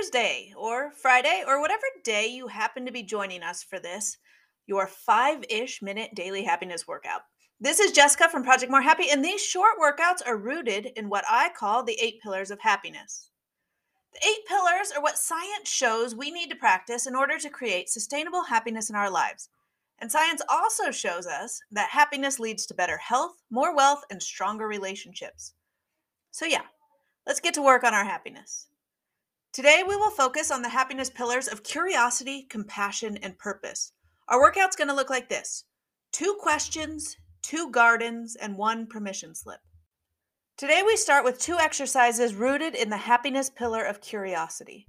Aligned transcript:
Thursday 0.00 0.50
or 0.56 0.90
Friday 0.92 1.44
or 1.46 1.60
whatever 1.60 1.82
day 2.04 2.26
you 2.26 2.46
happen 2.46 2.86
to 2.86 2.92
be 2.92 3.02
joining 3.02 3.42
us 3.42 3.62
for 3.62 3.78
this, 3.78 4.16
your 4.66 4.86
five 4.86 5.44
ish 5.50 5.82
minute 5.82 6.14
daily 6.14 6.42
happiness 6.42 6.88
workout. 6.88 7.20
This 7.60 7.80
is 7.80 7.92
Jessica 7.92 8.30
from 8.30 8.42
Project 8.42 8.70
More 8.70 8.80
Happy, 8.80 9.10
and 9.10 9.22
these 9.22 9.44
short 9.44 9.74
workouts 9.78 10.26
are 10.26 10.38
rooted 10.38 10.86
in 10.96 11.10
what 11.10 11.26
I 11.28 11.50
call 11.54 11.82
the 11.82 11.98
eight 12.00 12.14
pillars 12.22 12.50
of 12.50 12.60
happiness. 12.60 13.28
The 14.14 14.26
eight 14.26 14.46
pillars 14.48 14.90
are 14.96 15.02
what 15.02 15.18
science 15.18 15.68
shows 15.68 16.14
we 16.14 16.30
need 16.30 16.48
to 16.48 16.56
practice 16.56 17.06
in 17.06 17.14
order 17.14 17.36
to 17.36 17.50
create 17.50 17.90
sustainable 17.90 18.44
happiness 18.44 18.88
in 18.88 18.96
our 18.96 19.10
lives. 19.10 19.50
And 19.98 20.10
science 20.10 20.40
also 20.48 20.90
shows 20.90 21.26
us 21.26 21.60
that 21.72 21.90
happiness 21.90 22.38
leads 22.38 22.64
to 22.66 22.74
better 22.74 22.96
health, 22.96 23.42
more 23.50 23.76
wealth, 23.76 24.04
and 24.10 24.22
stronger 24.22 24.66
relationships. 24.66 25.52
So, 26.30 26.46
yeah, 26.46 26.62
let's 27.26 27.40
get 27.40 27.52
to 27.54 27.62
work 27.62 27.84
on 27.84 27.92
our 27.92 28.04
happiness. 28.04 28.69
Today, 29.52 29.82
we 29.86 29.96
will 29.96 30.10
focus 30.10 30.52
on 30.52 30.62
the 30.62 30.68
happiness 30.68 31.10
pillars 31.10 31.48
of 31.48 31.64
curiosity, 31.64 32.46
compassion, 32.48 33.16
and 33.16 33.36
purpose. 33.36 33.90
Our 34.28 34.38
workout's 34.38 34.76
going 34.76 34.86
to 34.86 34.94
look 34.94 35.10
like 35.10 35.28
this 35.28 35.64
two 36.12 36.36
questions, 36.38 37.16
two 37.42 37.68
gardens, 37.72 38.36
and 38.36 38.56
one 38.56 38.86
permission 38.86 39.34
slip. 39.34 39.58
Today, 40.56 40.82
we 40.86 40.96
start 40.96 41.24
with 41.24 41.40
two 41.40 41.58
exercises 41.58 42.32
rooted 42.32 42.76
in 42.76 42.90
the 42.90 42.96
happiness 42.96 43.50
pillar 43.50 43.82
of 43.82 44.00
curiosity. 44.00 44.86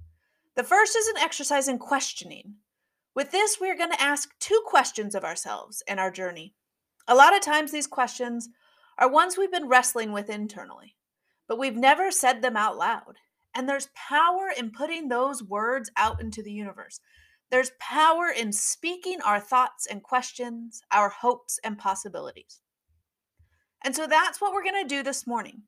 The 0.54 0.62
first 0.62 0.94
is 0.94 1.08
an 1.08 1.18
exercise 1.18 1.66
in 1.66 1.78
questioning. 1.78 2.54
With 3.16 3.32
this, 3.32 3.58
we 3.60 3.68
are 3.68 3.76
going 3.76 3.90
to 3.90 4.00
ask 4.00 4.30
two 4.38 4.62
questions 4.64 5.16
of 5.16 5.24
ourselves 5.24 5.82
and 5.88 5.98
our 5.98 6.12
journey. 6.12 6.54
A 7.08 7.16
lot 7.16 7.34
of 7.34 7.42
times, 7.42 7.72
these 7.72 7.88
questions 7.88 8.48
are 8.96 9.10
ones 9.10 9.36
we've 9.36 9.50
been 9.50 9.68
wrestling 9.68 10.12
with 10.12 10.30
internally, 10.30 10.94
but 11.48 11.58
we've 11.58 11.76
never 11.76 12.12
said 12.12 12.42
them 12.42 12.56
out 12.56 12.76
loud. 12.76 13.16
And 13.54 13.68
there's 13.68 13.90
power 13.94 14.50
in 14.56 14.70
putting 14.70 15.08
those 15.08 15.42
words 15.42 15.90
out 15.96 16.20
into 16.20 16.42
the 16.42 16.52
universe. 16.52 17.00
There's 17.50 17.72
power 17.78 18.28
in 18.34 18.52
speaking 18.52 19.20
our 19.22 19.38
thoughts 19.38 19.86
and 19.86 20.02
questions, 20.02 20.82
our 20.90 21.10
hopes 21.10 21.60
and 21.62 21.78
possibilities. 21.78 22.60
And 23.84 23.94
so 23.94 24.06
that's 24.06 24.40
what 24.40 24.54
we're 24.54 24.64
going 24.64 24.82
to 24.82 24.96
do 24.96 25.02
this 25.02 25.26
morning. 25.26 25.62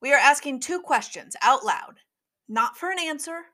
We 0.00 0.12
are 0.12 0.18
asking 0.18 0.60
two 0.60 0.80
questions 0.80 1.34
out 1.42 1.64
loud, 1.64 2.00
not 2.48 2.76
for 2.76 2.90
an 2.90 2.98
answer, 3.00 3.46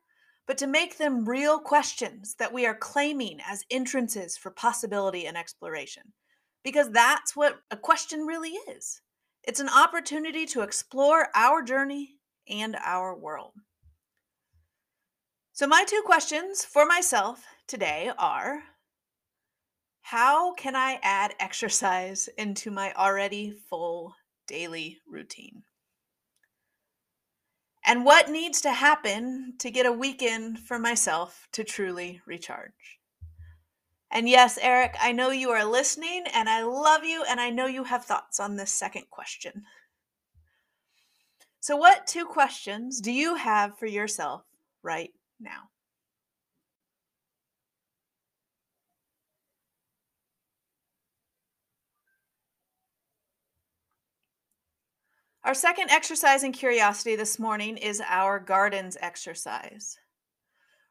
but 0.47 0.59
to 0.59 0.67
make 0.67 0.99
them 0.99 1.25
real 1.25 1.59
questions 1.59 2.35
that 2.39 2.53
we 2.53 2.67
are 2.67 2.75
claiming 2.75 3.39
as 3.49 3.65
entrances 3.71 4.37
for 4.37 4.51
possibility 4.51 5.25
and 5.25 5.37
exploration. 5.37 6.13
Because 6.65 6.91
that's 6.91 7.35
what 7.35 7.61
a 7.71 7.77
question 7.77 8.27
really 8.27 8.51
is 8.51 9.01
it's 9.45 9.61
an 9.61 9.69
opportunity 9.69 10.47
to 10.47 10.63
explore 10.63 11.29
our 11.35 11.63
journey 11.63 12.17
and 12.49 12.77
our 12.77 13.17
world. 13.17 13.53
So, 15.53 15.67
my 15.67 15.85
two 15.85 16.03
questions 16.05 16.65
for 16.65 16.87
myself 16.87 17.45
today 17.67 18.11
are 18.19 18.63
How 20.01 20.55
can 20.55 20.75
I 20.75 20.99
add 21.03 21.35
exercise 21.39 22.29
into 22.39 22.71
my 22.71 22.93
already 22.95 23.53
full 23.69 24.15
daily 24.47 24.99
routine? 25.07 25.63
And 27.85 28.05
what 28.05 28.31
needs 28.31 28.61
to 28.63 28.73
happen 28.73 29.55
to 29.59 29.71
get 29.71 29.87
a 29.87 29.93
weekend 29.93 30.61
for 30.61 30.79
myself 30.79 31.49
to 31.53 31.65
truly 31.65 32.21
recharge? 32.27 33.01
And 34.11 34.29
yes, 34.29 34.59
Eric, 34.61 34.95
I 35.01 35.13
know 35.13 35.31
you 35.31 35.51
are 35.51 35.65
listening 35.65 36.25
and 36.35 36.49
I 36.49 36.63
love 36.63 37.03
you 37.03 37.25
and 37.29 37.41
I 37.41 37.51
know 37.51 37.67
you 37.67 37.85
have 37.85 38.05
thoughts 38.05 38.39
on 38.39 38.57
this 38.57 38.71
second 38.71 39.05
question. 39.11 39.65
So, 41.63 41.77
what 41.77 42.09
two 42.09 42.25
questions 42.25 43.01
do 43.01 43.13
you 43.13 43.37
have 43.37 43.79
for 43.79 43.87
yourself 43.87 44.43
right 44.83 45.13
now? 45.39 45.71
Our 55.45 55.55
second 55.55 55.91
exercise 55.91 56.43
in 56.43 56.51
curiosity 56.51 57.15
this 57.15 57.39
morning 57.39 57.77
is 57.77 58.03
our 58.05 58.41
gardens 58.41 58.97
exercise. 59.01 60.01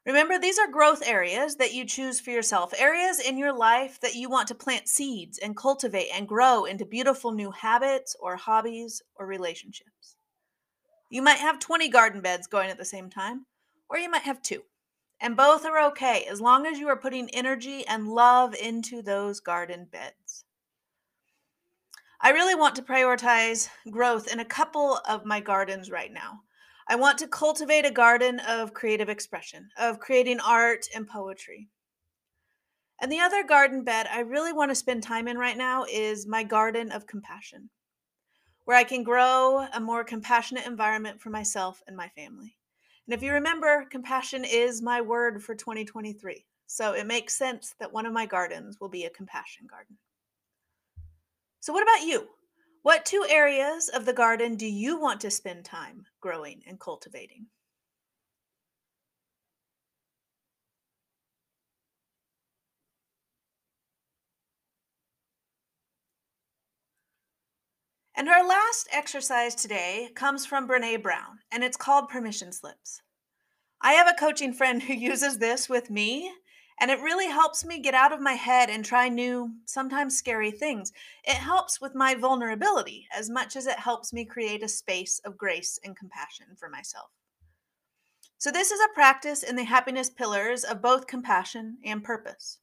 Remember, 0.06 0.38
these 0.38 0.58
are 0.58 0.68
growth 0.68 1.02
areas 1.04 1.56
that 1.56 1.74
you 1.74 1.84
choose 1.84 2.18
for 2.18 2.30
yourself, 2.30 2.72
areas 2.78 3.20
in 3.20 3.36
your 3.36 3.52
life 3.52 4.00
that 4.00 4.14
you 4.14 4.30
want 4.30 4.48
to 4.48 4.54
plant 4.54 4.88
seeds 4.88 5.36
and 5.36 5.54
cultivate 5.54 6.08
and 6.14 6.26
grow 6.26 6.64
into 6.64 6.86
beautiful 6.86 7.32
new 7.32 7.50
habits 7.50 8.16
or 8.18 8.36
hobbies 8.36 9.02
or 9.16 9.26
relationships. 9.26 10.16
You 11.12 11.20
might 11.20 11.40
have 11.40 11.58
20 11.58 11.90
garden 11.90 12.22
beds 12.22 12.46
going 12.46 12.70
at 12.70 12.78
the 12.78 12.86
same 12.86 13.10
time, 13.10 13.44
or 13.90 13.98
you 13.98 14.08
might 14.08 14.22
have 14.22 14.40
two. 14.40 14.62
And 15.20 15.36
both 15.36 15.66
are 15.66 15.78
okay 15.90 16.24
as 16.24 16.40
long 16.40 16.64
as 16.64 16.78
you 16.78 16.88
are 16.88 16.96
putting 16.96 17.28
energy 17.34 17.86
and 17.86 18.08
love 18.08 18.54
into 18.54 19.02
those 19.02 19.38
garden 19.38 19.84
beds. 19.92 20.46
I 22.18 22.30
really 22.30 22.54
want 22.54 22.76
to 22.76 22.82
prioritize 22.82 23.68
growth 23.90 24.32
in 24.32 24.40
a 24.40 24.44
couple 24.46 25.00
of 25.06 25.26
my 25.26 25.38
gardens 25.38 25.90
right 25.90 26.10
now. 26.10 26.44
I 26.88 26.96
want 26.96 27.18
to 27.18 27.28
cultivate 27.28 27.84
a 27.84 27.90
garden 27.90 28.40
of 28.48 28.72
creative 28.72 29.10
expression, 29.10 29.68
of 29.76 30.00
creating 30.00 30.40
art 30.40 30.86
and 30.96 31.06
poetry. 31.06 31.68
And 33.02 33.12
the 33.12 33.20
other 33.20 33.44
garden 33.44 33.84
bed 33.84 34.06
I 34.10 34.20
really 34.20 34.54
want 34.54 34.70
to 34.70 34.74
spend 34.74 35.02
time 35.02 35.28
in 35.28 35.36
right 35.36 35.58
now 35.58 35.84
is 35.84 36.26
my 36.26 36.42
garden 36.42 36.90
of 36.90 37.06
compassion 37.06 37.68
where 38.64 38.76
I 38.76 38.84
can 38.84 39.02
grow 39.02 39.66
a 39.72 39.80
more 39.80 40.04
compassionate 40.04 40.66
environment 40.66 41.20
for 41.20 41.30
myself 41.30 41.82
and 41.86 41.96
my 41.96 42.08
family. 42.08 42.56
And 43.06 43.14
if 43.14 43.22
you 43.22 43.32
remember, 43.32 43.86
compassion 43.90 44.44
is 44.44 44.82
my 44.82 45.00
word 45.00 45.42
for 45.42 45.54
2023. 45.54 46.44
So 46.66 46.92
it 46.92 47.06
makes 47.06 47.36
sense 47.36 47.74
that 47.80 47.92
one 47.92 48.06
of 48.06 48.12
my 48.12 48.26
gardens 48.26 48.78
will 48.80 48.88
be 48.88 49.04
a 49.04 49.10
compassion 49.10 49.66
garden. 49.66 49.98
So, 51.60 51.72
what 51.72 51.82
about 51.82 52.06
you? 52.06 52.28
What 52.82 53.04
two 53.04 53.24
areas 53.28 53.88
of 53.88 54.04
the 54.04 54.12
garden 54.12 54.56
do 54.56 54.66
you 54.66 54.98
want 54.98 55.20
to 55.20 55.30
spend 55.30 55.64
time 55.64 56.06
growing 56.20 56.62
and 56.66 56.80
cultivating? 56.80 57.46
And 68.14 68.28
our 68.28 68.46
last 68.46 68.88
exercise 68.92 69.54
today 69.54 70.10
comes 70.14 70.44
from 70.44 70.68
Brene 70.68 71.02
Brown, 71.02 71.38
and 71.50 71.64
it's 71.64 71.78
called 71.78 72.10
permission 72.10 72.52
slips. 72.52 73.00
I 73.80 73.92
have 73.94 74.06
a 74.06 74.12
coaching 74.12 74.52
friend 74.52 74.82
who 74.82 74.92
uses 74.94 75.38
this 75.38 75.66
with 75.68 75.88
me, 75.88 76.30
and 76.78 76.90
it 76.90 77.00
really 77.00 77.28
helps 77.28 77.64
me 77.64 77.80
get 77.80 77.94
out 77.94 78.12
of 78.12 78.20
my 78.20 78.34
head 78.34 78.68
and 78.68 78.84
try 78.84 79.08
new, 79.08 79.54
sometimes 79.64 80.16
scary 80.16 80.50
things. 80.50 80.92
It 81.24 81.36
helps 81.36 81.80
with 81.80 81.94
my 81.94 82.14
vulnerability 82.14 83.08
as 83.16 83.30
much 83.30 83.56
as 83.56 83.66
it 83.66 83.78
helps 83.78 84.12
me 84.12 84.26
create 84.26 84.62
a 84.62 84.68
space 84.68 85.18
of 85.24 85.38
grace 85.38 85.78
and 85.82 85.96
compassion 85.96 86.48
for 86.58 86.68
myself. 86.68 87.10
So, 88.36 88.50
this 88.50 88.72
is 88.72 88.80
a 88.80 88.94
practice 88.94 89.42
in 89.42 89.56
the 89.56 89.64
happiness 89.64 90.10
pillars 90.10 90.64
of 90.64 90.82
both 90.82 91.06
compassion 91.06 91.78
and 91.82 92.04
purpose. 92.04 92.58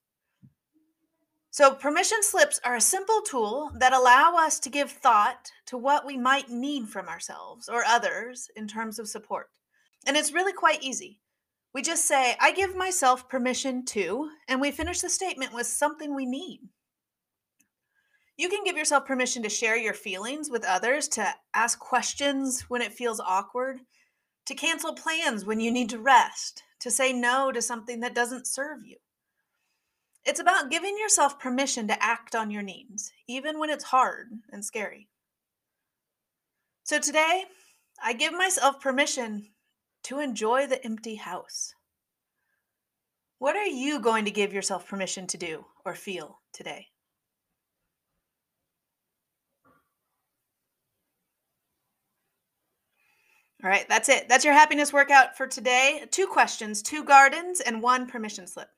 So, 1.52 1.74
permission 1.74 2.22
slips 2.22 2.60
are 2.64 2.76
a 2.76 2.82
simple 2.82 3.22
tool 3.22 3.72
that 3.80 3.92
allow 3.92 4.36
us 4.38 4.60
to 4.60 4.70
give 4.70 4.92
thought 4.92 5.52
to 5.66 5.78
what 5.78 6.06
we 6.06 6.16
might 6.16 6.50
need 6.50 6.88
from 6.88 7.08
ourselves 7.08 7.68
or 7.68 7.84
others 7.84 8.50
in 8.56 8.68
terms 8.68 9.00
of 9.00 9.10
support. 9.10 9.50
And 10.06 10.16
it's 10.16 10.32
really 10.32 10.54
quite 10.54 10.84
easy. 10.84 11.20
We 11.74 11.82
just 11.82 12.06
say, 12.06 12.36
I 12.40 12.52
give 12.52 12.76
myself 12.76 13.28
permission 13.28 13.84
to, 13.86 14.30
and 14.48 14.62
we 14.62 14.72
finish 14.72 15.02
the 15.02 15.10
statement 15.10 15.54
with 15.54 15.66
something 15.66 16.16
we 16.16 16.26
need. 16.26 16.62
You 18.38 18.48
can 18.48 18.64
give 18.64 18.78
yourself 18.78 19.06
permission 19.06 19.44
to 19.44 19.50
share 19.50 19.76
your 19.76 19.94
feelings 19.94 20.50
with 20.50 20.64
others, 20.64 21.08
to 21.10 21.28
ask 21.54 21.80
questions 21.80 22.62
when 22.70 22.82
it 22.82 22.94
feels 22.94 23.20
awkward, 23.20 23.82
to 24.46 24.56
cancel 24.56 24.94
plans 24.94 25.46
when 25.46 25.60
you 25.60 25.72
need 25.72 25.90
to 25.90 26.00
rest, 26.00 26.64
to 26.80 26.90
say 26.90 27.12
no 27.12 27.52
to 27.52 27.62
something 27.62 28.00
that 28.00 28.16
doesn't 28.16 28.48
serve 28.48 28.86
you. 28.86 28.98
It's 30.30 30.40
about 30.40 30.70
giving 30.70 30.96
yourself 30.96 31.40
permission 31.40 31.88
to 31.88 32.04
act 32.04 32.36
on 32.36 32.52
your 32.52 32.62
needs, 32.62 33.12
even 33.28 33.58
when 33.58 33.72
it's 33.72 33.86
hard 33.86 34.28
and 34.52 34.64
scary. 34.64 35.08
So 36.84 37.00
today, 37.00 37.46
I 38.04 38.14
give 38.14 38.34
myself 38.34 38.80
permission 38.80 39.48
to 40.04 40.20
enjoy 40.20 40.68
the 40.68 40.86
empty 40.86 41.16
house. 41.16 41.74
What 43.40 43.56
are 43.56 43.66
you 43.66 44.00
going 44.00 44.24
to 44.26 44.30
give 44.30 44.54
yourself 44.54 44.88
permission 44.88 45.26
to 45.26 45.38
do 45.40 45.66
or 45.84 45.96
feel 45.96 46.42
today? 46.54 46.90
All 53.64 53.70
right, 53.72 53.90
that's 53.90 54.10
it. 54.10 54.30
That's 54.30 54.46
your 54.46 54.54
happiness 54.54 54.94
workout 54.94 55.36
for 55.36 55.48
today. 55.48 56.06
Two 56.12 56.28
questions, 56.28 56.84
two 56.84 57.04
gardens, 57.04 57.62
and 57.62 57.82
one 57.82 58.06
permission 58.06 58.46
slip. 58.46 58.70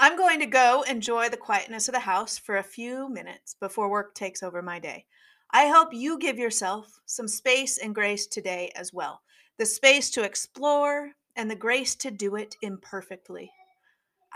I'm 0.00 0.16
going 0.16 0.38
to 0.38 0.46
go 0.46 0.82
enjoy 0.82 1.28
the 1.28 1.36
quietness 1.36 1.88
of 1.88 1.94
the 1.94 1.98
house 1.98 2.38
for 2.38 2.56
a 2.56 2.62
few 2.62 3.08
minutes 3.08 3.56
before 3.58 3.90
work 3.90 4.14
takes 4.14 4.44
over 4.44 4.62
my 4.62 4.78
day. 4.78 5.06
I 5.50 5.66
hope 5.66 5.92
you 5.92 6.20
give 6.20 6.38
yourself 6.38 7.00
some 7.04 7.26
space 7.26 7.78
and 7.78 7.92
grace 7.92 8.28
today 8.28 8.70
as 8.76 8.92
well 8.92 9.22
the 9.58 9.66
space 9.66 10.08
to 10.10 10.22
explore 10.22 11.10
and 11.34 11.50
the 11.50 11.56
grace 11.56 11.96
to 11.96 12.12
do 12.12 12.36
it 12.36 12.54
imperfectly. 12.62 13.50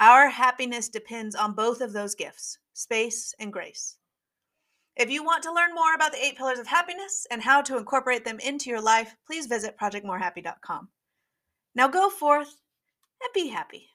Our 0.01 0.31
happiness 0.31 0.89
depends 0.89 1.37
on 1.37 1.55
both 1.55 1.81
of 1.81 1.93
those 1.93 2.17
gifts 2.17 2.59
space 2.75 3.33
and 3.39 3.53
grace. 3.53 3.99
If 4.97 5.11
you 5.11 5.23
want 5.23 5.45
to 5.45 5.53
learn 5.53 5.77
more 5.77 5.95
about 5.95 6.11
the 6.11 6.25
eight 6.25 6.37
pillars 6.37 6.59
of 6.59 6.67
happiness 6.67 7.25
and 7.31 7.41
how 7.41 7.63
to 7.63 7.77
incorporate 7.77 8.25
them 8.25 8.41
into 8.41 8.69
your 8.69 8.81
life, 8.81 9.15
please 9.25 9.47
visit 9.47 9.79
projectmorehappy.com. 9.81 10.89
Now 11.77 11.87
go 11.87 12.11
forth 12.11 12.57
and 13.23 13.31
be 13.33 13.49
happy. 13.51 13.91